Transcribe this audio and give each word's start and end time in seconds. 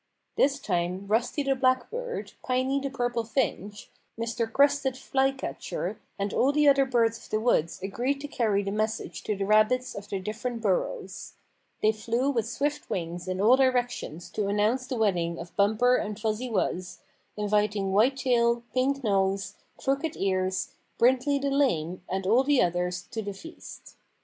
This 0.35 0.59
time 0.59 1.05
Rusty 1.05 1.43
the 1.43 1.53
Black 1.53 1.91
Bird, 1.91 2.33
Piney 2.43 2.79
the 2.79 2.89
Purple 2.89 3.23
Finch, 3.23 3.91
Mr. 4.17 4.51
Crested 4.51 4.97
Flycatcher, 4.97 5.99
and 6.17 6.33
all 6.33 6.51
the 6.51 6.67
other 6.67 6.85
birds 6.85 7.19
of 7.19 7.29
the 7.29 7.39
woods 7.39 7.79
agreed 7.83 8.19
to 8.21 8.27
carry 8.27 8.63
the 8.63 8.71
message 8.71 9.21
to 9.25 9.35
the 9.35 9.45
rabbits 9.45 9.93
of 9.93 10.09
the 10.09 10.17
different 10.17 10.59
burrows. 10.63 11.33
They 11.83 11.91
flew 11.91 12.31
with 12.31 12.47
swift 12.49 12.89
wings 12.89 13.27
in 13.27 13.39
all 13.39 13.57
directions 13.57 14.31
to 14.31 14.47
announce 14.47 14.87
the 14.87 14.97
wedding 14.97 15.37
of 15.37 15.55
Bumper 15.55 15.97
and 15.97 16.19
Fuzzy 16.19 16.49
Wuzz, 16.49 16.97
inviting 17.37 17.91
White 17.91 18.17
Tail, 18.17 18.63
Pink 18.73 19.03
Nose, 19.03 19.53
Crooked 19.77 20.17
Ears, 20.17 20.73
Brindley 20.97 21.37
the 21.37 21.51
Lame 21.51 22.01
and 22.09 22.25
all 22.25 22.43
the 22.43 22.59
others 22.59 23.03
to 23.11 23.21
the 23.21 23.33
feast. 23.35 23.95